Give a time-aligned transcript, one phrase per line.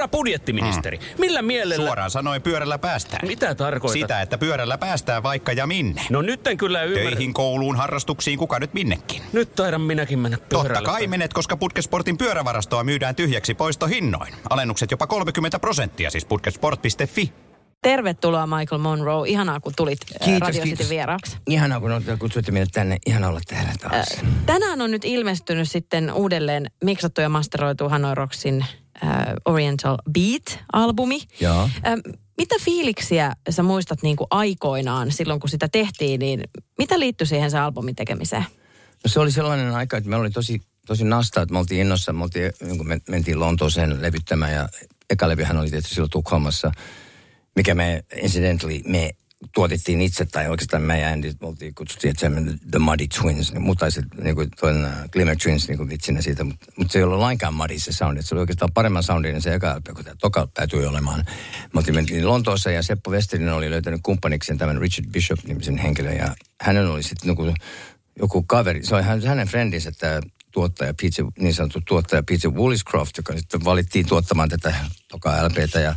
[0.00, 1.04] Herra budjettiministeri, mm.
[1.18, 1.86] millä mielellä...
[1.86, 3.28] Suoraan sanoen pyörällä päästään.
[3.28, 4.00] Mitä tarkoitat?
[4.00, 6.02] Sitä, että pyörällä päästään vaikka ja minne.
[6.10, 7.10] No nyt en kyllä ymmärrä.
[7.10, 9.22] Töihin, kouluun, harrastuksiin, kuka nyt minnekin.
[9.32, 10.74] Nyt taidan minäkin mennä pyörällä.
[10.74, 14.34] Totta kai menet, koska Putkesportin pyörävarastoa myydään tyhjäksi poistohinnoin.
[14.50, 17.32] Alennukset jopa 30 prosenttia, siis putkesport.fi.
[17.82, 19.28] Tervetuloa Michael Monroe.
[19.28, 20.78] Ihanaa, kun tulit Kiitos, kiitos, Radio kiitos.
[20.78, 21.36] City vieraaksi.
[21.46, 22.96] Ihanaa, kun kutsuitte minut tänne.
[23.06, 24.06] Ihana olla täällä taas.
[24.12, 28.64] Äh, Tänään on nyt ilmestynyt sitten uudelleen miksattu ja masteroitu Hanoi Rocksin
[29.04, 29.10] äh,
[29.44, 31.20] Oriental Beat-albumi.
[31.40, 31.62] Joo.
[31.62, 36.42] Äh, mitä fiiliksiä sä muistat niin kuin aikoinaan silloin, kun sitä tehtiin, niin
[36.78, 38.44] mitä liittyi siihen se albumin tekemiseen?
[39.04, 42.12] No se oli sellainen aika, että me oli tosi, tosi nasta, että me oltiin innossa.
[42.12, 44.68] Me, oltiin, niin kun me mentiin Lontooseen levyttämään ja
[45.10, 46.72] eka levyhän oli tietysti silloin Tukholmassa,
[47.56, 49.10] mikä me incidentally, me
[49.54, 53.62] tuotettiin itse, tai oikeastaan ja Andy, me oltiin kutsuttiin, että se The Muddy Twins, niin
[53.62, 56.98] mutta se niin kuin toinen uh, Glimmer Twins niin kuin vitsinä siitä, mutta, mutta se
[56.98, 59.80] ei ollut lainkaan muddy se soundi, että se oli oikeastaan paremman soundin niin se eka,
[59.94, 61.24] kun tämä toka päätyi olemaan.
[61.74, 66.34] Me oltiin mentiin Lontoossa ja Seppo Westerinen oli löytänyt kumppanikseen tämän Richard Bishop-nimisen henkilön ja
[66.60, 67.54] hänen oli sitten niin
[68.18, 73.16] joku kaveri, se oli hän, hänen frendinsä tämä tuottaja, Peter, niin sanottu tuottaja Peter Woolliscroft,
[73.16, 74.74] joka sitten valittiin tuottamaan tätä
[75.08, 75.94] toka LPtä ja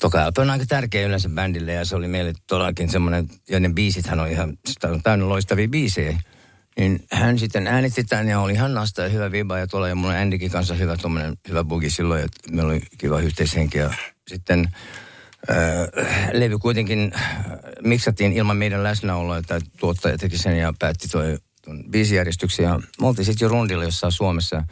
[0.00, 3.68] Toka LP on aika tärkeä yleensä bändille ja se oli meille todellakin semmoinen, ja ne
[3.68, 6.20] biisithän on ihan sitä on täynnä loistavia biisejä.
[6.78, 9.94] Niin hän sitten äänitti tämän ja oli ihan nasta ja hyvä viba ja tuolla ja
[9.94, 13.94] mulla Andykin kanssa hyvä tommonen, hyvä bugi silloin, että meillä oli kiva yhteishenki ja
[14.28, 14.68] sitten
[15.50, 17.12] äh, levy kuitenkin
[17.84, 23.06] miksattiin ilman meidän läsnäoloa, että tuottaja teki sen ja päätti toi ton biisijärjestyksen ja me
[23.06, 24.64] oltiin sitten jo rundilla jossain Suomessa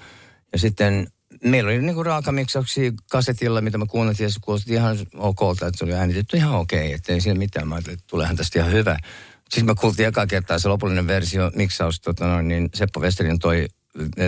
[0.53, 1.07] ja sitten
[1.45, 5.85] meillä oli niinku raakamiksauksia kasetilla, mitä mä kuunneltiin, ja se kuulosti ihan okolta, että se
[5.85, 7.69] oli äänitetty ihan okei, että ei siinä mitään.
[7.69, 8.97] Mä ajattelin, että tuleehan tästä ihan hyvä.
[9.39, 13.69] Sitten mä kuultiin eka kertaa se lopullinen versio, miksaus, tota noin, niin Seppo Westerin toi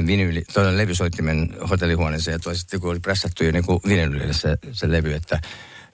[0.06, 4.92] vinyyli, toi levysoittimen hotellihuoneeseen, ja toi sitten kun oli prässätty jo niinku vinyylille se, se
[4.92, 5.41] levy, että,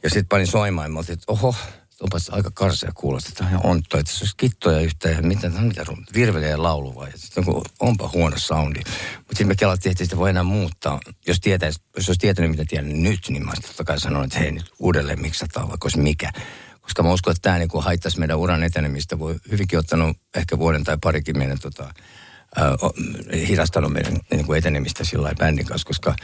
[0.03, 1.55] ja sitten panin soimaan, mä oltiin, että oho,
[2.01, 5.61] onpas aika karsea kuulosta, että ihan ontto, että se olisi kittoja yhtä ja mitä, no
[5.61, 5.85] mitä
[6.15, 7.11] virveliä ja laulu vai,
[7.45, 8.81] kun onpa huono soundi.
[9.17, 11.01] Mutta sitten me kelattiin, että sitä voi enää muuttaa.
[11.27, 14.53] Jos, tietäis, jos olisi tietänyt, mitä tiedän nyt, niin mä totta kai sanonut, että hei
[14.53, 16.31] nyt uudelleen miksataan, vaikka olisi mikä.
[16.81, 19.19] Koska mä uskon, että tämä niin haittaisi meidän uran etenemistä.
[19.19, 21.85] Voi hyvinkin ottanut ehkä vuoden tai parikin meidän tota,
[22.59, 26.17] äh, hidastanut meidän niin kuin etenemistä sillä lailla bändin kanssa, koska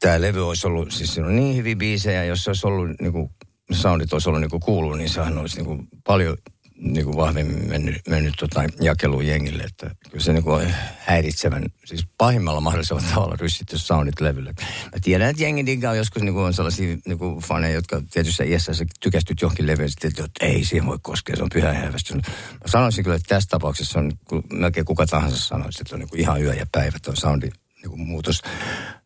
[0.00, 3.30] tämä levy olisi ollut, siis on niin hyviä biisejä, jos se olisi ollut niin kuin,
[3.72, 6.36] soundit olisi ollut niin kuin kuuluu, niin sehän olisi niin kuin paljon
[6.80, 9.62] niin kuin vahvemmin mennyt, mennyt tota jakeluun jengille.
[9.62, 14.54] Että kyllä se niin kuin häiritsevän, siis pahimmalla mahdollisella tavalla ryssitty soundit levylle.
[14.84, 18.44] Mä tiedän, että jengi diggaa joskus niin kuin on sellaisia niin kuin faneja, jotka tietyssä
[18.44, 22.16] iässä sä tykästyt johonkin levyyn, että ei siihen voi koskea, se on pyhä hävästys.
[22.16, 22.22] Mä
[22.66, 24.12] sanoisin kyllä, että tässä tapauksessa on,
[24.52, 27.50] melkein kuka tahansa sanoisi, että on niin kuin ihan yö ja päivä tuo soundi
[27.82, 28.42] niin kuin muutos,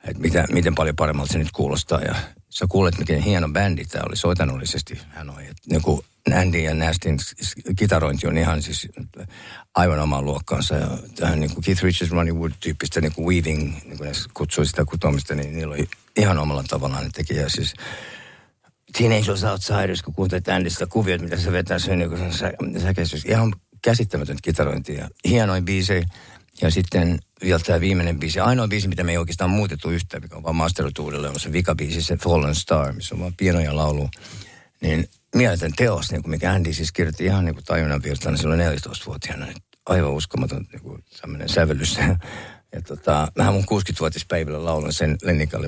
[0.04, 2.00] että mitä, miten paljon paremmalta se nyt kuulostaa.
[2.00, 2.14] Ja
[2.54, 5.00] sä kuulet, miten hieno bändi tämä oli soitanullisesti.
[5.08, 6.00] Hän oli, että niin kuin
[6.34, 7.18] Andy ja Nastin
[7.76, 8.88] kitarointi on ihan siis
[9.74, 10.74] aivan omaan luokkaansa.
[10.74, 14.66] Ja tähän niin kuin Keith Richards, Ronnie Wood-tyyppistä niin kuin weaving, niin kuin ne kutsui
[14.66, 17.48] sitä kutomista, niin niillä oli ihan omalla tavallaan ne tekijä.
[17.48, 17.74] Siis
[18.98, 23.24] Teenage Outsiders, kun kuuntelet Andystä kuviot, mitä se vetää, se on niin kuin sä, säkeistys.
[23.24, 25.00] Ihan käsittämätöntä kitarointia.
[25.00, 26.06] ja Hienoin biisejä.
[26.62, 28.40] Ja sitten vielä tämä viimeinen biisi.
[28.40, 31.52] Ainoa biisi, mitä me ei oikeastaan muutettu yhtään, mikä on vaan masteroitu uudelleen, on se
[31.52, 34.10] vikabiisi, se Fallen Star, missä on vaan pienoja laulu.
[34.80, 38.60] Niin mieletön teos, niin kuin mikä Andy siis kirjoitti ihan niin kuin tajunnan virtana silloin
[38.60, 39.46] 14-vuotiaana.
[39.46, 39.56] Niin
[39.86, 41.98] Aivan uskomaton niin kuin tämmöinen sävellys.
[42.74, 45.18] Ja tota, mähän mun 60-vuotispäivällä laulan sen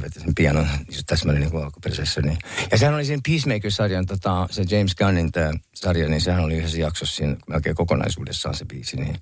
[0.03, 2.23] veti sen pianon just täsmälleen niin kuin alkuperäisessä.
[2.23, 2.39] Niin.
[2.71, 6.79] Ja sehän oli siinä Peacemaker-sarjan, tota, se James Gunnin tämä sarja, niin sehän oli yhdessä
[6.79, 8.97] jaksossa siinä melkein kokonaisuudessaan se biisi.
[8.97, 9.17] Niin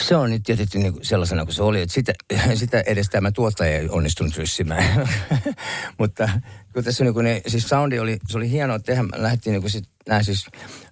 [0.00, 2.12] se on nyt jätetty niin kuin sellaisena kuin se oli, että sitä,
[2.54, 5.08] sitä edes tämä tuottaja ei onnistunut ryssimään.
[5.98, 6.30] Mutta
[6.72, 9.70] kun tässä niin kuin ne, siis soundi oli, se oli hienoa tehdä, lähdettiin niin kuin
[9.70, 10.46] sit, nämä siis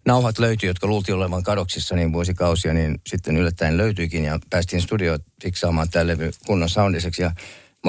[0.07, 5.19] nauhat löytyi, jotka luultiin olevan kadoksissa niin vuosikausia, niin sitten yllättäen löytyikin ja päästiin studioon
[5.43, 7.33] fiksaamaan tämä levy kunnon soundiseksi ja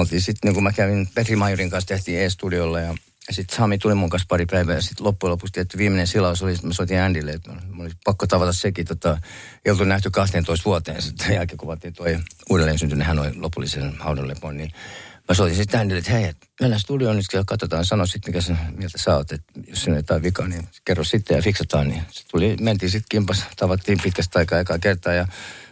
[0.04, 2.94] sitten, niin kuin mä kävin Petri Majorin kanssa, tehtiin E-studiolla ja
[3.30, 6.42] ja sitten Sami tuli mun kanssa pari päivää ja sitten loppujen lopuksi tietty viimeinen silaus
[6.42, 8.86] oli, että mä soitin Andylle, että mä oli pakko tavata sekin.
[8.86, 9.18] Tota,
[9.64, 12.18] ei oltu nähty 12 vuoteen sitten jälkeen, kun vaatiin toi
[12.50, 14.70] uudelleen syntynyt hän oli lopullisen haudanlepon, niin
[15.28, 18.40] mä soitin sitten Andylle, että hei, et mennään studioon nyt ja katsotaan, sano sitten mikä
[18.40, 21.88] sä mieltä sä oot, että jos sinne jotain vikaa, niin kerro sitten ja fiksataan.
[21.88, 25.26] Niin se tuli, mentiin sitten kimpas, tavattiin pitkästä aikaa ekaa kertaa ja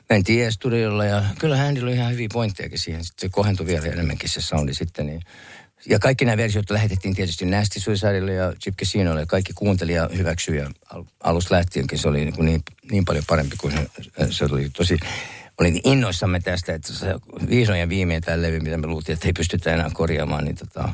[0.08, 3.04] mentiin E-studiolla ja kyllä Andyllä oli ihan hyviä pointtejakin siihen.
[3.04, 5.22] Sitten se kohentui vielä enemmänkin se soundi sitten, niin
[5.86, 9.26] ja kaikki nämä versiot lähetettiin tietysti Nasty Suicidelle ja Chip Casinolle.
[9.26, 13.56] Kaikki kuunteli ja hyväksyi ja al- alusta lähtienkin se oli niin, niin, niin paljon parempi
[13.56, 13.88] kuin se,
[14.30, 14.98] se oli tosi...
[15.60, 17.06] Olin innoissamme tästä, että se
[17.50, 20.88] vihdoin ja viimein tämä levy, mitä me luultiin, että ei pystytä enää korjaamaan, niin tota,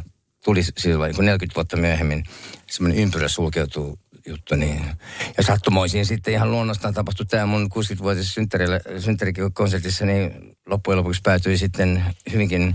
[0.45, 2.25] tuli silloin niin kuin 40 vuotta myöhemmin
[2.71, 4.55] semmoinen ympyrä sulkeutuu juttu.
[4.55, 4.85] Niin.
[5.37, 8.41] Ja sattumoisin sitten ihan luonnostaan tapahtui tämä mun 60-vuotisessa
[8.99, 12.75] synttärikonsertissa, niin loppujen lopuksi päätyi sitten hyvinkin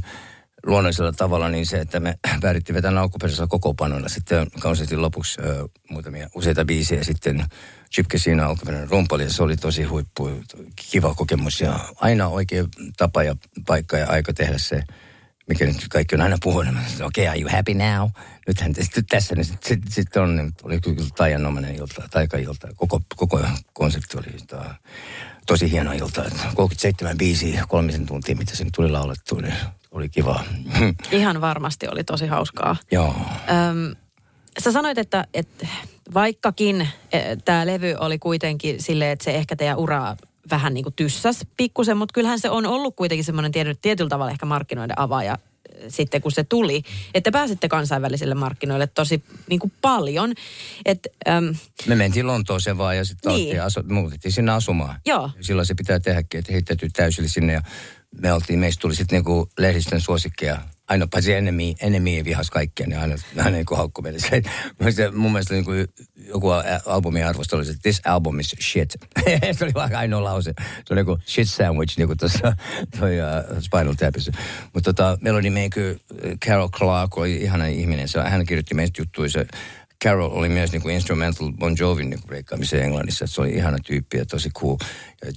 [0.65, 6.29] luonnollisella tavalla niin se, että me päädyttiin vetämään alkuperäisellä kokoopanoilla sitten konsertin lopuksi ö, muutamia
[6.35, 7.45] useita biisejä sitten
[7.91, 10.29] Chip Casino alkuperäinen rumpali ja se oli tosi huippu,
[10.91, 12.63] kiva kokemus ja aina oikea
[12.97, 13.35] tapa ja
[13.67, 14.83] paikka ja aika tehdä se,
[15.47, 16.75] mikä nyt kaikki on aina puhunut.
[17.01, 18.09] Okei, okay, are you happy now?
[18.47, 22.67] Nythän sitten tässä niin sitten sit, sit on, niin oli kyllä taianomainen ilta, taikailta.
[22.75, 23.41] Koko, koko
[23.73, 24.75] konsepti oli ta,
[25.49, 26.25] tosi hieno ilta.
[26.25, 29.53] Että 37 biisiä, kolmisen tuntia, mitä sen tuli laulettu, niin
[29.91, 30.43] oli kiva.
[31.11, 32.75] Ihan varmasti oli tosi hauskaa.
[32.91, 33.15] Joo.
[33.49, 33.95] Öm,
[34.63, 35.67] sä sanoit, että, että
[36.13, 36.87] vaikkakin
[37.45, 40.17] tämä levy oli kuitenkin silleen, että se ehkä teidän uraa
[40.51, 44.45] vähän niin kuin tyssäs pikkusen, mutta kyllähän se on ollut kuitenkin semmoinen tietyllä tavalla ehkä
[44.45, 45.37] markkinoiden avaaja
[45.87, 46.83] sitten kun se tuli,
[47.13, 50.33] että pääsitte kansainvälisille markkinoille tosi niin kuin paljon.
[50.85, 51.55] Et, äm,
[51.87, 53.63] Me mentiin Lontooseen vaan ja sitten niin.
[53.63, 54.99] asu, muutettiin sinne asumaan.
[55.05, 55.29] Joo.
[55.41, 57.61] Silloin se pitää tehdäkin, että heittäytyy täysille sinne ja
[58.21, 60.61] me oltiin, meistä tuli sitten niinku lehdistön suosikkeja.
[60.89, 64.19] Aina paitsi enemi, enemi vihas kaikkea, niin aina, aina niinku haukku meille.
[64.19, 64.41] Se,
[64.95, 65.71] se, mun mielestä niinku
[66.27, 66.47] joku
[66.85, 68.93] albumin arvostelu oli, että this album is shit.
[69.57, 70.53] se oli vaikka ainoa lause.
[70.85, 72.53] Se oli niinku shit sandwich, niinku tuossa
[72.99, 74.31] toi uh, Spinal Tapissa.
[74.73, 75.95] Mutta tota, Melody Maker,
[76.45, 78.07] Carol Clark oli ihana ihminen.
[78.07, 79.29] Se, hän kirjoitti meistä juttuja.
[79.29, 79.47] Se,
[80.03, 83.25] Carol oli myös niin kuin instrumental Bon Jovin niin breikkaamiseen Englannissa.
[83.25, 84.77] Että se oli ihana tyyppi ja tosi cool.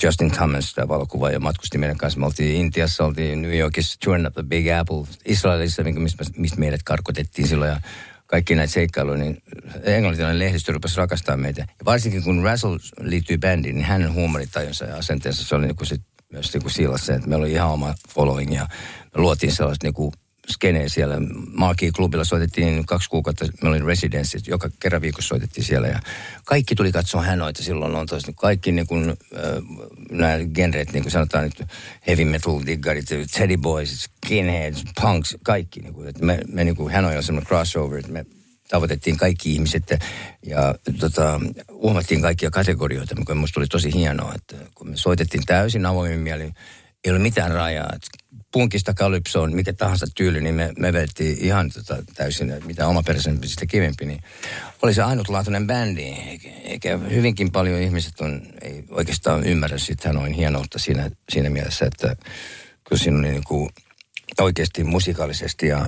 [0.02, 2.20] Justin Thomas, tämä valokuva, ja matkusti meidän kanssa.
[2.20, 6.82] Me oltiin Intiassa, oltiin New Yorkissa, Touring Up the Big Apple, Israelissa, mistä, mistä meidät
[6.82, 7.70] karkotettiin silloin.
[7.70, 7.80] Ja
[8.26, 9.42] kaikki näitä seikkailuja, niin
[9.82, 11.60] englantilainen lehdistö rupesi rakastaa meitä.
[11.60, 15.86] Ja varsinkin kun Russell liittyy bändiin, niin hänen huumoritajunsa ja asenteensa, se oli niin kuin
[15.86, 18.66] sit myös niin kuin siilassa, että meillä oli ihan oma following ja
[19.14, 20.12] me luotiin sellaista niin kuin
[20.48, 21.16] skeneen siellä.
[21.52, 26.00] Marquee-klubilla soitettiin kaksi kuukautta, me olin residenssi, joka kerran viikossa soitettiin siellä ja
[26.44, 29.16] kaikki tuli katsoa hänoita silloin on tosi kaikki niin kuin, äh,
[30.10, 31.62] nämä genret, niin kuin sanotaan nyt
[32.06, 33.04] heavy metal diggarit,
[33.38, 35.80] teddy boys, skinheads, punks, kaikki.
[35.80, 38.26] Niin kuin, että me, me niin kuin Hanoi on semmoinen crossover, että me
[38.68, 39.94] tavoitettiin kaikki ihmiset
[40.46, 41.40] ja, tota,
[41.70, 46.54] uhmattiin kaikkia kategorioita, mikä minusta oli tosi hienoa, että kun me soitettiin täysin avoimin mielin,
[47.04, 47.90] ei ole mitään rajaa.
[48.52, 53.02] Punkista kalypsoon, mikä tahansa tyyli, niin me, me vedettiin ihan tota, täysin, mitä oma
[53.44, 54.22] sitä kivempi, niin
[54.82, 56.02] oli se ainutlaatuinen bändi.
[56.64, 62.16] Eikä, hyvinkin paljon ihmiset on, ei oikeastaan ymmärrä sitä noin hienoutta siinä, siinä mielessä, että
[62.88, 63.70] kyllä siinä oli niin kuin
[64.40, 65.86] oikeasti musikaalisesti ja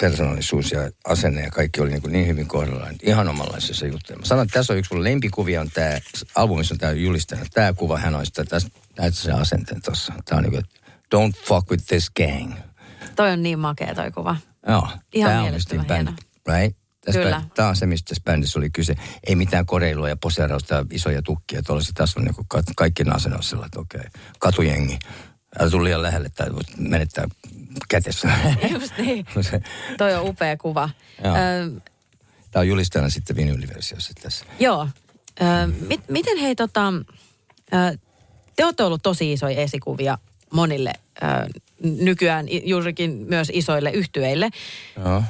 [0.00, 2.96] persoonallisuus ja asenne ja kaikki oli niin, kuin niin hyvin kohdallaan.
[3.02, 4.12] Ihan omanlaisessa juttu.
[4.12, 5.98] Mä sanon, että tässä on yksi mun lempikuvia, on tämä,
[6.34, 7.46] albumissa on tämä julistajana.
[7.54, 8.68] Tämä kuva hän on sitä, tässä
[9.00, 10.12] näyttää se asenteen tuossa.
[10.24, 10.64] Tämä on niin kuin,
[11.14, 12.54] don't fuck with this gang.
[13.16, 14.36] Toi on niin makea toi kuva.
[14.68, 14.88] Joo.
[15.12, 15.42] Ihan tämä
[15.80, 16.12] on bändi,
[16.48, 16.80] right?
[17.04, 17.42] Tästä, Kyllä.
[17.54, 18.94] Tämä on se, mistä tässä bändissä oli kyse.
[19.26, 21.62] Ei mitään koreilua ja poseerausta ja isoja tukkia.
[21.62, 24.98] Tuollaiset tässä on niin kuin kaikki asennossa, että okei, okay, katujengi.
[25.60, 26.48] Älä tule liian lähelle tai
[26.78, 27.24] menettää
[27.88, 28.28] kätessä.
[28.72, 29.26] Just niin.
[29.98, 30.90] Toi on upea kuva.
[31.24, 31.80] Ö,
[32.50, 34.44] Tämä on julistajana sitten vinyyliversiossa tässä.
[34.58, 34.88] Joo.
[35.40, 36.92] Ö, mit, miten hei tota,
[37.72, 37.98] ö,
[38.60, 40.18] te olette ollut tosi isoja esikuvia
[40.52, 40.92] monille
[41.22, 41.26] ö,
[41.82, 44.50] nykyään juurikin myös isoille yhtyeille.
[45.04, 45.22] Joo.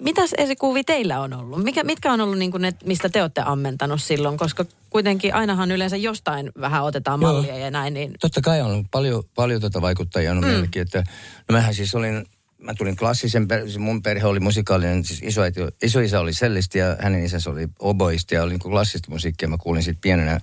[0.00, 1.64] Mitäs esikuvia teillä on ollut?
[1.64, 4.36] Mikä, mitkä on ollut niin kuin ne, mistä te olette ammentanut silloin?
[4.36, 7.58] Koska kuitenkin ainahan yleensä jostain vähän otetaan mallia Joo.
[7.58, 7.94] ja näin.
[7.94, 8.12] Niin...
[8.20, 10.64] Totta kai on paljon, paljon tuota vaikuttajia on mm.
[10.82, 11.04] Että,
[11.48, 12.26] no mähän siis olin,
[12.58, 15.42] mä tulin klassisen, siis mun perhe oli musikaalinen, siis iso,
[15.82, 19.48] isoisä oli sellisti ja hänen isänsä oli oboisti ja oli niin klassista musiikkia.
[19.48, 20.40] Mä kuulin sitten pienenä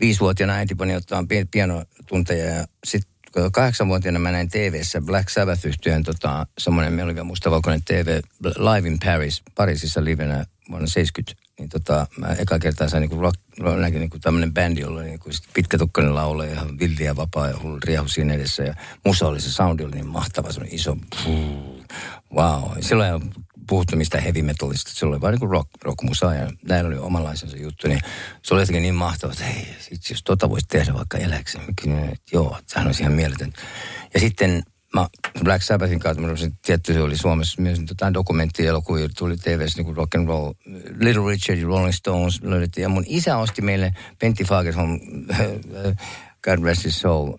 [0.00, 3.18] viisivuotiaana äiti pani ottaa pianotunteja ja sitten
[3.52, 9.42] kahdeksanvuotiaana mä näin TV-ssä Black sabbath yhtyeen tota, semmoinen, vielä mustavalkoinen TV, Live in Paris,
[9.54, 11.48] Pariisissa livenä vuonna 70.
[11.58, 13.40] Niin tota, mä eka kertaa sain niinku rock,
[13.76, 17.78] näkin niinku tämmöinen bändi, jolla oli niinku pitkätukkainen laula ja villi ja vapaa ja hullu
[17.84, 18.62] riehu siinä edessä.
[18.62, 18.74] Ja
[19.04, 20.96] musa oli se soundi oli niin mahtava, semmoinen iso,
[22.34, 22.62] wow.
[22.80, 23.22] Silloin
[23.68, 24.90] puhuttu mistä heavy metalista.
[24.94, 27.88] Se oli vain niin rock, rockmusa ja näillä oli omanlaisensa juttu.
[27.88, 28.00] Niin
[28.42, 31.64] se oli jotenkin niin mahtava, että hei, sit jos tota voisi tehdä vaikka eläkseen.
[32.32, 33.52] Joo, sehän olisi ihan mieletön.
[34.14, 34.62] Ja sitten
[34.94, 35.08] mä
[35.44, 36.28] Black Sabbathin kautta, mä
[36.66, 40.52] tietty se oli Suomessa myös jotain dokumenttielokuvia, tuli TVssä niin rock and roll,
[41.00, 42.82] Little Richard, Rolling Stones löydettiin.
[42.82, 45.00] Ja mun isä osti meille Pentti Fagerholm
[46.48, 47.32] God rest his soul.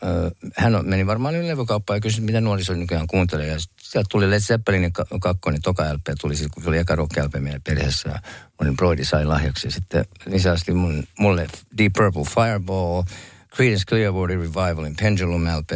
[0.55, 3.47] Hän meni varmaan levykauppaan ja kysyi, mitä nuoriso nykyään kuuntelee.
[3.47, 7.33] Ja sieltä tuli Led Zeppelin kakkonen, toka LP tuli, sit, kun tuli eka rock LP
[7.39, 8.09] meidän perheessä.
[8.09, 8.19] Ja
[8.61, 9.67] mun broidi sai lahjaksi.
[9.67, 11.47] Ja sitten lisästi mun, mulle
[11.77, 13.03] Deep Purple Fireball,
[13.55, 15.71] Creedence Clearwater Revival in Pendulum LP.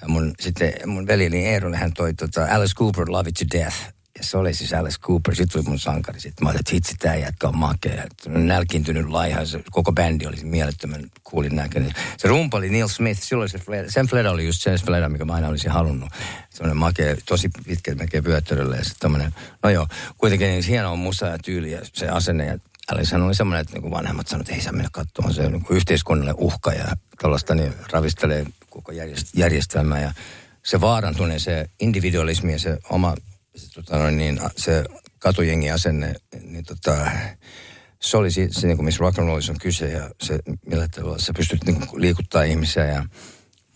[0.00, 3.95] Ja mun, sitten mun veljeni Eerolle hän toi tota Alice Cooper Love It to Death
[4.18, 6.20] Ja se oli siis Alice Cooper, sitten tuli mun sankari.
[6.20, 8.04] Sitten mä ajattelin, että hitsi, tää jätkä on makea.
[8.28, 11.92] Nälkiintynyt laiha, se koko bändi oli mielettömän kuulin näköinen.
[12.18, 15.24] Se rumpa oli Neil Smith, silloin se Fleda, sen Fleda oli just se Fleda, mikä
[15.24, 16.10] mä aina olisin halunnut.
[16.50, 19.86] Semmoinen makea, tosi pitkä, melkein vyötäröllä ja sitten tommonen, no joo,
[20.18, 22.58] kuitenkin niin hieno musa ja tyyli ja se asenne ja
[22.92, 25.66] Alice oli semmoinen, että niin vanhemmat sanoivat, että ei saa mennä katsomaan, se on niin
[25.70, 26.84] yhteiskunnalle uhka ja
[27.20, 28.92] tuollaista niin ravistelee koko
[29.34, 30.12] järjestelmää ja
[30.62, 33.14] se vaarantuneen, se individualismi ja se oma
[33.56, 34.84] se, tota, noin, niin, se
[35.18, 36.96] katujengi asenne, niin tota,
[38.00, 41.18] se oli se, se niin kuin missä rock and on kyse ja se, millä tavalla
[41.18, 43.04] sä pystyt niin kuin, liikuttaa ihmisiä ja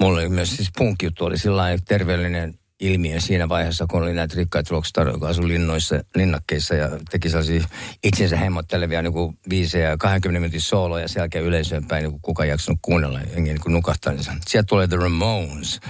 [0.00, 4.68] mulla oli myös siis punkijuttu oli sillä terveellinen ilmiö siinä vaiheessa, kun oli näitä rikkaita
[4.70, 7.64] rockstaroja, jotka asui linnoissa, linnakkeissa ja teki sellaisia
[8.04, 12.10] itsensä hemmottelevia niin kuin biisejä ja 20 minuutin sooloja ja sen jälkeen yleisöön päin, niin
[12.10, 14.12] kuin kukaan jaksanut kuunnella, jengi niin nukahtaa.
[14.12, 15.80] Niin sieltä tulee The Ramones,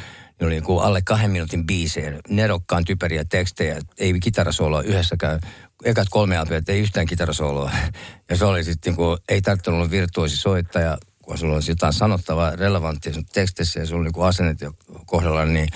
[0.40, 5.40] ne oli niin alle kahden minuutin biisejä, nerokkaan typeriä tekstejä, ei kitarasooloa yhdessäkään.
[5.84, 7.70] Ekat kolme albuja, ei yhtään kitarasooloa.
[8.30, 12.56] Ja se oli sitten, niin ei tarvitse olla virtuosi soittaja, kun sulla on jotain sanottavaa,
[12.56, 14.58] relevanttia sun tekstissä ja sulla on niin asennet
[15.06, 15.68] kohdalla, niin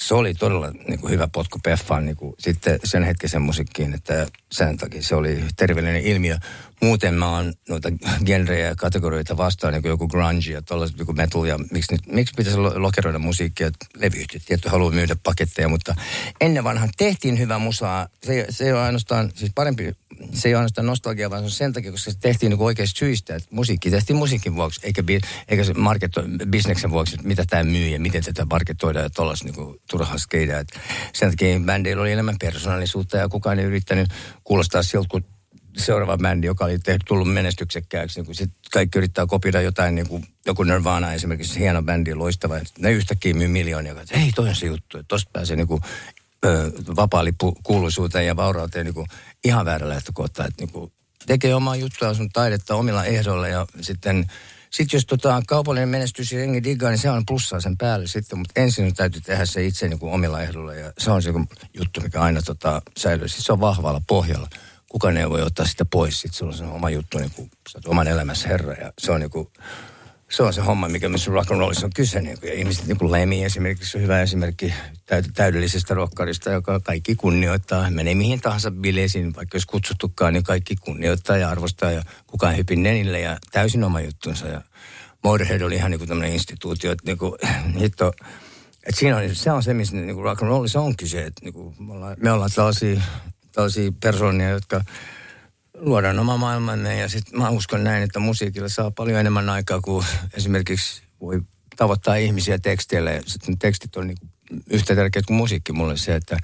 [0.00, 4.26] se oli todella niin kuin hyvä potku Peffaan niin kuin sitten sen hetkisen musiikkiin, että
[4.52, 6.36] sen takia se oli terveellinen ilmiö.
[6.84, 7.88] Muuten mä oon noita
[8.24, 12.34] genrejä ja kategorioita vastaan, niin kuin joku grunge ja tollaiset joku metal ja miksi, miksi
[12.36, 15.94] pitäisi lokeroida musiikkia, levyyhtiöt tietty haluaa myydä paketteja, mutta
[16.40, 18.08] ennen vanhan tehtiin hyvää musaa.
[18.26, 19.92] Se, se ei ole ainoastaan, siis parempi
[20.32, 22.98] se ei ole ainoastaan nostalgia, vaan se on sen takia, koska se tehtiin niin oikeasti
[22.98, 23.34] syistä.
[23.34, 25.02] Että musiikki tehtiin musiikin vuoksi, eikä,
[25.48, 29.44] eikä se marketo, bisneksen vuoksi, että mitä tämä myy ja miten tätä marketoidaan ja tuollaista
[29.44, 30.64] niin turhaa skeidaa.
[31.12, 34.08] Sen takia bändeillä oli enemmän persoonallisuutta ja kukaan ei yrittänyt
[34.44, 35.24] kuulostaa siltä, kun
[35.76, 40.26] seuraava bändi, joka oli tehty, tullut menestyksekkääksi, niin sit kaikki yrittää kopioida jotain, niin kuin
[40.46, 42.54] joku Nirvana esimerkiksi, hieno bändi, loistava.
[42.78, 45.80] Ne yhtäkkiä myy miljoonia, että hei, toi on se juttu, että tosta pääsee niin kuin
[46.96, 49.06] vapaa-lippu kuuluisuuteen ja vaurauteen niin kuin
[49.44, 50.44] ihan väärä lähtökohta.
[50.44, 50.92] Että niin kuin
[51.26, 54.26] tekee omaa juttua sun taidetta omilla ehdoilla ja sitten
[54.70, 58.38] sitten jos tota, kaupallinen menestys ja jengi diggaa, niin se on plussaa sen päälle sitten,
[58.38, 61.30] mutta ensin täytyy tehdä se itse niin kuin omilla ehdoilla ja se on se
[61.74, 63.28] juttu, mikä aina tota, säilyy.
[63.28, 64.48] Sitten se on vahvalla pohjalla.
[64.94, 67.78] Kukaan ei voi ottaa sitä pois, sitten sulla on se oma juttu, niin kuin, sä
[67.78, 69.48] oot oman elämässä herra ja se on niin kuin,
[70.30, 72.20] se on se homma, mikä myös rock and rollissa on kyse.
[72.20, 74.74] Niin kuin, ihmiset, niin kuin Lemmy esimerkiksi on hyvä esimerkki
[75.34, 77.90] täydellisestä rockarista, joka kaikki kunnioittaa.
[77.90, 82.82] Menee mihin tahansa bileisiin, vaikka jos kutsuttukaan, niin kaikki kunnioittaa ja arvostaa ja kukaan hypin
[82.82, 84.46] nenille ja täysin oma juttunsa.
[84.46, 84.60] Ja
[85.24, 87.32] Motorhead oli ihan niin kuin tämmöinen instituutio, että niin kuin,
[87.80, 88.12] hitto,
[88.86, 91.24] että siinä on, se on se, missä niin kuin rock and rollissa on kyse.
[91.24, 93.00] Että niin kuin me, ollaan, me ollaan tällaisia,
[93.54, 94.84] tällaisia persoonia, jotka
[95.74, 100.06] luodaan oma maailmanne ja sitten mä uskon näin, että musiikilla saa paljon enemmän aikaa kuin
[100.34, 101.40] esimerkiksi voi
[101.76, 103.10] tavoittaa ihmisiä teksteillä.
[103.10, 104.18] Ja sitten tekstit on niin
[104.70, 106.38] yhtä tärkeät kuin musiikki mulle se, että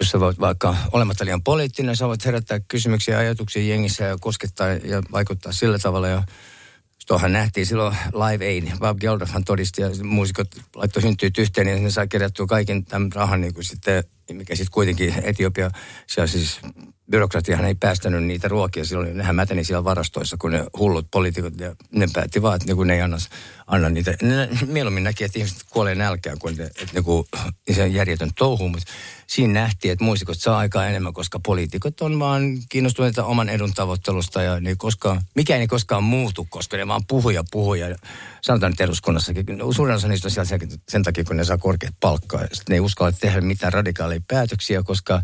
[0.00, 4.16] jos sä voit vaikka olematta liian poliittinen, sä voit herättää kysymyksiä ja ajatuksia jengissä ja
[4.20, 6.08] koskettaa ja vaikuttaa sillä tavalla.
[6.08, 6.22] Ja
[7.06, 8.64] tuohan nähtiin silloin Live Aid.
[8.78, 13.40] Bob Geldofhan todisti ja muusikot laittoi hyntyyt yhteen niin ne sai kerättyä kaiken tämän rahan
[13.40, 14.04] niin kuin sitten,
[14.36, 15.70] mikä sitten kuitenkin Etiopia,
[16.06, 16.60] siellä siis
[17.10, 18.84] byrokratiahan ei päästänyt niitä ruokia.
[18.84, 22.94] Silloin nehän mäteni siellä varastoissa, kun ne hullut poliitikot, ja ne päätti vaan, että ne
[22.94, 23.16] ei anna,
[23.66, 24.14] anna niitä.
[24.22, 27.24] Ne mieluummin näki, että ihmiset kuolee nälkään, kuin ne, että ne, kun,
[27.74, 28.92] se järjetön touhu, mutta
[29.30, 34.42] siinä nähtiin, että muusikot saa aikaa enemmän, koska poliitikot on vaan kiinnostuneita oman edun tavoittelusta
[34.42, 37.96] ja ne koskaan, mikä ei koskaan muutu, koska ne vaan puhuja puhuja.
[38.42, 39.44] Sanotaan nyt eduskunnassakin,
[39.74, 42.40] suurin osa niistä on siellä sen, sen takia, kun ne saa korkeat palkkaa.
[42.40, 45.22] Sitten ne ei uskalla tehdä mitään radikaaleja päätöksiä, koska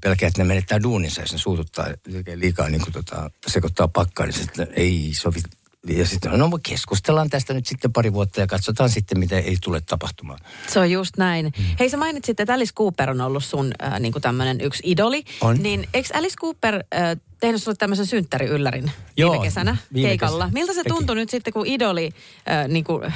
[0.00, 1.86] pelkää, että ne menettää duuninsa, jos ne suututtaa
[2.34, 5.40] liikaa niin kuin tota, sekoittaa pakkaa, niin sitten ei sovi.
[5.88, 9.80] Ja sitten no, keskustellaan tästä nyt sitten pari vuotta ja katsotaan sitten, mitä ei tule
[9.80, 10.38] tapahtumaan.
[10.68, 11.52] Se on just näin.
[11.56, 11.66] Hmm.
[11.80, 15.24] Hei, sä mainitsit, että Alice Cooper on ollut sun äh, niin tämmöinen yksi idoli.
[15.40, 15.62] On.
[15.62, 20.44] Niin eikö Alice Cooper äh, tehnyt sulle tämmöisen synttäriyllärin Joo, viime kesänä viime keikalla?
[20.44, 20.54] Kesä.
[20.54, 20.94] Miltä se Teki.
[20.94, 22.10] tuntui nyt sitten, kun idoli
[22.50, 23.12] äh, niin kuin,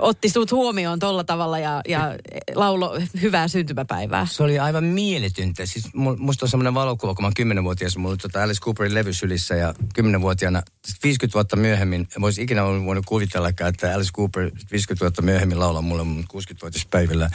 [0.00, 2.16] otti sut huomioon tolla tavalla ja, ja
[2.54, 4.26] laulo hyvää syntymäpäivää?
[4.30, 5.66] Se oli aivan mieletyntä.
[5.66, 5.88] Siis
[6.18, 9.54] musta on semmoinen valokuva, kun mä oon kymmenenvuotias, mulla oli tota Alice Cooperin levy sylissä
[9.54, 10.62] ja kymmenenvuotiaana,
[11.02, 15.82] 50 vuotta myöhemmin, en voisi ikinä voinut kuvitellakaan, että Alice Cooper 50 vuotta myöhemmin laulaa
[15.82, 17.30] mulle mun 60-vuotispäivillä.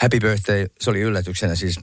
[0.00, 1.80] Happy Birthday, se oli yllätyksenä siis.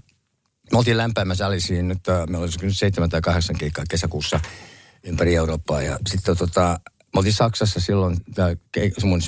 [0.72, 4.40] Me oltiin lämpäämässä Aliceen nyt, äh, me olisimme nyt seitsemän tai kahdeksan keikkaa kesäkuussa
[5.04, 6.80] ympäri Eurooppaa ja sitten tota,
[7.14, 8.18] Mä oltiin Saksassa silloin
[9.04, 9.20] mun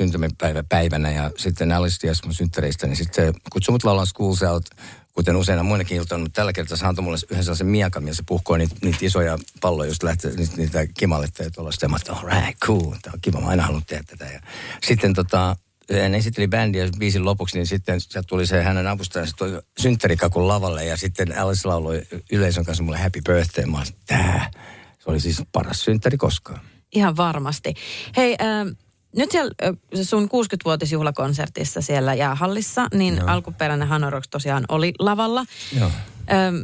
[0.70, 4.66] päivänä ja sitten Alice ties mun synttäreistä, niin sitten kutsui mut laulan Schools Out,
[5.14, 8.24] kuten useina muinakin iltoina, mutta tällä kertaa se antoi mulle yhden sellaisen miakan, ja se
[8.26, 11.86] puhkoi niitä, niitä isoja palloja, just lähtee niitä, niitä kimalletta ja tuollaista.
[11.86, 14.26] Ja mä all right, cool, tää on kiva, mä aina halunnut tehdä tätä.
[14.26, 14.40] Ja
[14.84, 15.56] sitten tota,
[16.02, 20.98] hän esitteli bändiä biisin lopuksi, niin sitten tuli se hänen avustajansa toi synttärikakun lavalle ja
[20.98, 23.66] sitten Alice lauloi yleisön kanssa mulle happy birthday.
[23.66, 24.52] Mä olin, tää.
[25.00, 26.73] Se oli siis paras synttäri koskaan.
[26.94, 27.74] Ihan varmasti.
[28.18, 28.68] Hei, ähm,
[29.16, 29.74] nyt siellä äh,
[30.04, 33.28] sun 60-vuotisjuhlakonsertissa siellä jäähallissa, niin Joo.
[33.28, 35.46] alkuperäinen Hanoroks tosiaan oli lavalla.
[35.80, 35.92] Joo.
[36.32, 36.56] Ähm,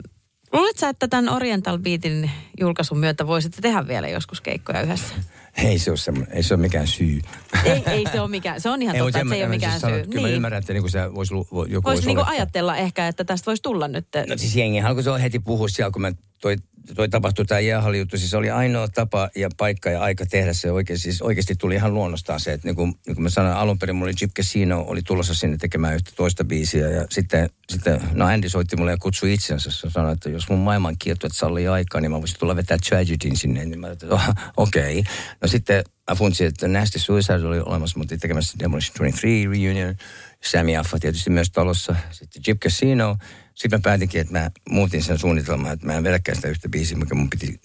[0.53, 5.13] luuletko sä, että tämän Oriental Beatin julkaisun myötä voisitte tehdä vielä joskus keikkoja yhdessä?
[5.57, 7.21] Ei se ole, semmoinen, ei se ole mikään syy.
[7.65, 9.79] ei, ei se ole mikään, se on ihan Ei, totta, että se ei ole mikään
[9.79, 9.99] siis syy.
[9.99, 12.77] että Kyllä mä ymmärrän, että niinku se voisi, lu- vo- joku Voisi voisi niinku ajatella
[12.77, 14.07] ehkä, että tästä voisi tulla nyt.
[14.29, 16.55] No siis jengi alkoi se heti puhua siellä, kun mä toi,
[16.95, 18.17] toi tapahtui tämä jäähallijuttu.
[18.17, 20.99] Siis oli ainoa tapa ja paikka ja aika tehdä se oikein.
[20.99, 23.95] Siis oikeasti tuli ihan luonnostaan se, että niin kuin, niin kuin mä sanoin alun perin,
[23.95, 26.89] mulla oli Chip Casino, oli tulossa sinne tekemään yhtä toista biisiä.
[26.89, 29.71] Ja sitten, sitten no Andy soitti mulle ja kutsui itsensä.
[29.71, 33.37] Se sanoi, että jos mun maailman kielto, sallii aikaa, niin mä voisin tulla vetää Tragedyin
[33.37, 33.65] sinne.
[33.65, 34.99] Niin mä että oh, okei.
[34.99, 35.13] Okay.
[35.41, 39.95] No sitten mä funtsin, että Nasty Suicide oli olemassa, mutta tekemässä Demolition 23 reunion.
[40.43, 41.95] Sami Affa tietysti myös talossa.
[42.11, 43.17] Sitten Chip Casino.
[43.59, 46.97] Sitten mä päätinkin, että mä muutin sen suunnitelman, että mä en vedäkään sitä yhtä biisiä,
[46.97, 47.61] mikä mun piti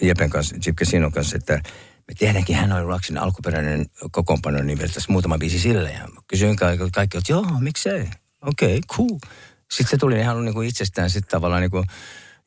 [0.00, 1.60] Jepen kanssa, Chip Casinon kanssa, että
[2.08, 5.92] me tehdäänkin hän oli Rocksin alkuperäinen kokoonpano, niin vedettäisiin muutama biisi sille.
[5.92, 8.08] Ja mä kysyin kaikki, kaikki että joo, miksei?
[8.40, 9.18] Okei, okay, cool.
[9.70, 11.84] Sitten se tuli ihan niin kuin itsestään sitten tavallaan niin kuin,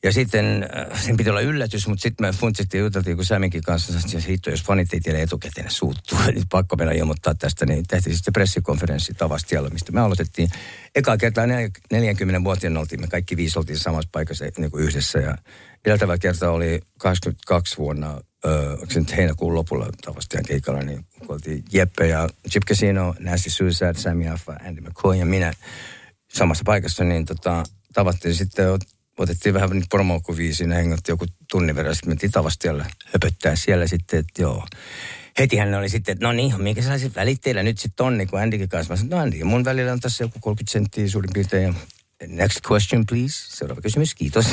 [0.04, 3.62] ja sitten äh, sen piti olla yllätys, mutta sitten me funtsittiin ja juteltiin kun Säminkin
[3.62, 7.66] kanssa, että hitto, jos fanit ei tiedä etukäteen, ne suuttuu, niin pakko mennä ilmoittaa tästä,
[7.66, 10.50] niin tehtiin sitten pressikonferenssi Tavastialla, mistä me aloitettiin.
[10.94, 15.18] Eka kertaa nel- 40 vuoteen oltiin, me kaikki viisi oltiin samassa paikassa niin kuin yhdessä
[15.18, 15.38] ja
[15.84, 21.64] edeltävä kerta oli 22 vuonna, öö, onko se nyt heinäkuun lopulla Tavastian keikalla, niin oltiin
[21.72, 25.52] Jeppe ja Chip Casino, Nasty Suicide, Sammy Affa, Andy McCoy ja minä
[26.28, 27.62] samassa paikassa, niin tota,
[27.92, 28.66] tavattiin sitten,
[29.18, 34.18] otettiin vähän niitä promokuvia siinä, hengottiin joku tunnin verran, sitten mentiin Tavastialle höpöttää siellä sitten,
[34.20, 34.66] että joo.
[35.38, 38.28] Hetihän ne oli sitten, että no niin, minkä sellaiset välit teillä nyt sitten on, niin
[38.28, 38.92] kuin Andykin kanssa.
[38.92, 41.64] Mä sanoin, no Andy, mun välillä on tässä joku 30 senttiä suurin piirtein.
[41.64, 41.74] Ja
[42.26, 43.56] Next question, please.
[43.56, 44.46] Seuraava kysymys, kiitos.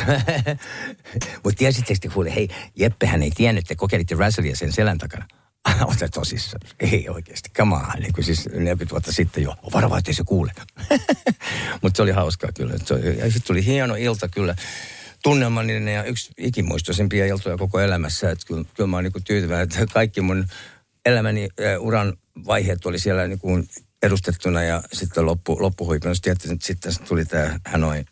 [1.43, 5.25] Mutta tiesittekö te, kuule, hei, Jeppehän ei tiennyt, että kokeilitte Razzelia sen selän takana.
[5.91, 6.61] Ota tosissaan.
[6.79, 7.99] Ei oikeasti, on.
[7.99, 9.51] Niin kuin siis 40 vuotta sitten jo.
[9.63, 10.51] On varovaa, ettei se kuule.
[11.81, 12.73] Mutta se oli hauskaa kyllä.
[13.17, 14.55] Ja sitten tuli hieno ilta kyllä.
[15.23, 18.31] Tunnelmallinen ja yksi ikimuistoisimpia iltoja koko elämässä.
[18.31, 20.47] Että kyllä, kyllä mä oon niin tyytyväinen, että kaikki mun
[21.05, 23.67] elämäni äh, uran vaiheet oli siellä niin kuin
[24.03, 26.21] edustettuna ja sitten loppu, loppuhuipennus.
[26.21, 28.05] Tietysti sitten tuli tämä Hanoi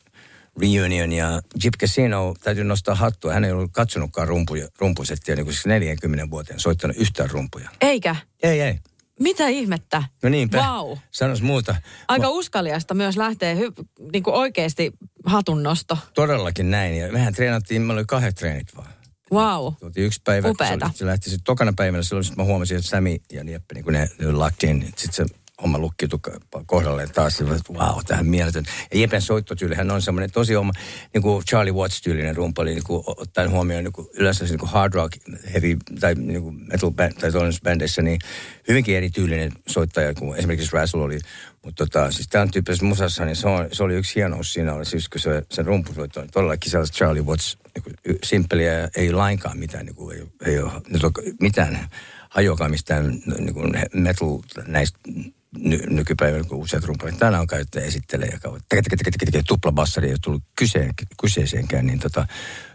[0.62, 3.34] reunion ja Jip Casino täytyy nostaa hattua.
[3.34, 7.70] Hän ei ollut katsonutkaan rumpuja, rumpusettia niin kuin siis 40 vuoteen, soittanut yhtään rumpuja.
[7.82, 8.16] Eikä?
[8.44, 8.80] Ei, ei.
[9.20, 10.04] Mitä ihmettä?
[10.24, 10.58] No niinpä.
[10.58, 10.98] Vau.
[11.12, 11.76] Sanos muuta.
[12.08, 14.92] Aika uskaliasta myös lähtee hy- niin kuin oikeasti
[15.26, 15.98] hatunnosto.
[16.13, 16.98] Todellakin näin.
[16.98, 18.94] Ja mehän treenattiin, meillä oli kahdet treenit vaan.
[19.32, 19.74] Wow.
[19.80, 20.50] Tuotiin yksi päivä.
[20.50, 20.86] Upeeta.
[20.86, 22.04] Se, oli, se lähti sitten tokana päivänä.
[22.04, 24.94] Silloin sit mä huomasin, että Sami ja Nieppe, niin kun ne, ne locked in.
[24.98, 26.19] Sitten se homma lukkiutui
[26.65, 27.38] kohdalleen taas.
[27.38, 28.63] Sillä, että wow, tähän mieletön.
[28.93, 30.71] Ja Jepen soittotyyli, hän on semmoinen tosi oma,
[31.13, 34.93] niin kuin Charlie Watts-tyylinen rumpali, niin kuin ottaen huomioon niin kuin yleensä niin kuin hard
[34.93, 35.13] rock,
[35.54, 38.19] heavy tai niin kuin metal band, tai tuollaisessa bändissä, niin
[38.67, 41.19] hyvinkin erityylinen soittaja, kuin esimerkiksi Razzle oli.
[41.63, 44.86] Mutta tota, siis tämän tyyppisessä musassa, niin se, on, se oli yksi hienous siinä, oli
[44.86, 49.58] siis kun se, se rumpusoitto on todellakin sellaista Charlie Watts, niin kuin simppeliä ei lainkaan
[49.58, 51.89] mitään, niin kuin, ei, ei ole nyt on mitään
[52.30, 54.99] hajoakaan mistään niin kuin metal näistä
[55.58, 58.30] ny, nykypäivänä, kun useat rumpalit tänään on käytetty esittelee
[59.34, 62.28] ja tuplabassari ei ole tullut kyseen, kyseeseenkään, niin tota,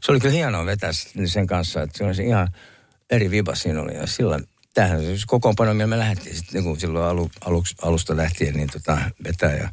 [0.03, 0.91] se oli kyllä hienoa vetää
[1.27, 2.49] sen kanssa, että se se ihan
[3.11, 3.95] eri viba siinä oli.
[3.95, 8.55] Ja silloin tämähän se kokoonpano, millä me lähdettiin sitten niin silloin alu, aluksi, alusta lähtien
[8.55, 9.71] niin tota, vetää ja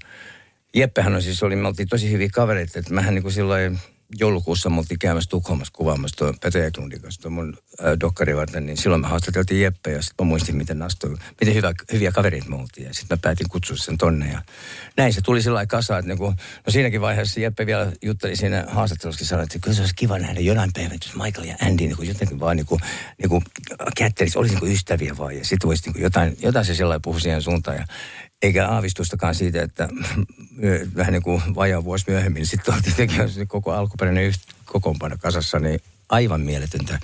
[0.76, 3.80] Jeppehän on siis, oli, me oltiin tosi hyviä kavereita, että mähän niin kuin silloin
[4.20, 7.58] joulukuussa me oltiin käymässä Tukholmassa kuvaamassa tuon Peter Eklundin kanssa tuon mun
[8.00, 11.74] dokkari varten, niin silloin me haastateltiin Jeppe ja sitten mä muistin, miten astui, miten hyvä,
[11.94, 12.88] hyviä kavereita me oltiin.
[12.88, 14.42] Ja sitten mä päätin kutsua sen tonne ja
[14.98, 16.26] näin se tuli sillä lailla kasaan, että niinku,
[16.66, 20.40] no siinäkin vaiheessa Jeppe vielä jutteli siinä haastattelussa, sanoi, että kyllä se olisi kiva nähdä
[20.40, 22.82] jonain päivänä, jos Michael ja Andy niin kuin jotenkin vaan niin kuin,
[23.18, 23.44] niin kuin
[23.98, 25.38] kättelisi, olisi niin kuin ystäviä vaan.
[25.38, 27.78] Ja sitten voisi niin kuin jotain, jotain se sillä puhui siihen suuntaan.
[27.78, 27.86] Ja
[28.46, 29.90] eikä aavistustakaan siitä, että
[30.98, 34.34] vähän niin kuin vajaa vuosi myöhemmin, niin sitten oltiin tekemässä koko alkuperäinen
[34.66, 35.80] kokoonpano kasassa, niin
[36.10, 37.00] aivan mieletöntä.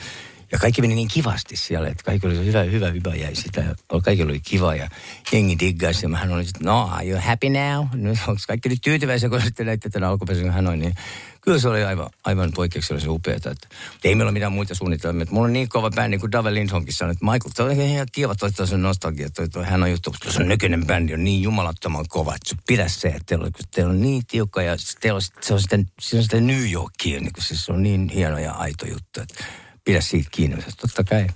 [0.52, 3.76] Ja kaikki meni niin kivasti siellä, että kaikki oli hyvä, hyvä, hyvä jäi sitä.
[4.04, 4.90] Kaikki oli kiva ja
[5.32, 6.06] jengi diggasi.
[6.06, 7.86] Ja mähän olin sitten, no, are you happy now?
[7.94, 10.94] No, onko kaikki nyt tyytyväisiä, kun sitten näitte tämän alkuperäisen Hanoin, niin
[11.42, 13.52] kyllä se oli aivan, aivan poikkeuksellisen upeata.
[13.52, 13.68] Että,
[14.04, 15.24] ei meillä ole mitään muita suunnitelmia.
[15.24, 18.08] Että mulla on niin kova bändi kuin Dave Lindholmkin sanoi, että Michael, toi on ihan
[18.12, 21.42] kiva toi sen nostalgia, toi, toi hän on juttu, koska se nykyinen bändi on niin
[21.42, 25.16] jumalattoman kova, että pidä se, että teillä on, kun teillä on niin tiukka ja teillä
[25.16, 25.60] on, se on
[26.00, 29.22] se on sitten New Yorkia, niin kuin, siis se on niin hieno ja aito juttu,
[29.22, 29.44] että
[29.84, 30.64] pidä siitä kiinni.
[30.82, 31.28] Totta kai.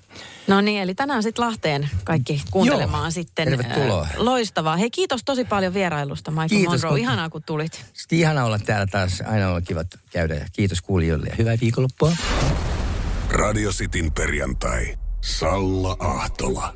[0.47, 3.45] No niin, eli tänään sitten Lahteen kaikki kuuntelemaan Joo, sitten.
[3.47, 4.01] tervetuloa.
[4.01, 4.77] Äh, loistavaa.
[4.77, 6.89] Hei, kiitos tosi paljon vierailusta, Michael Kiitos, Monroe.
[6.91, 7.85] kun- Ihanaa, kun tulit.
[7.93, 9.21] Sitten ihana olla täällä taas.
[9.25, 10.45] Aina on kiva käydä.
[10.53, 12.11] Kiitos kuulijoille ja hyvää viikonloppua.
[13.29, 14.97] Radio Cityn perjantai.
[15.21, 16.75] Salla Ahtola.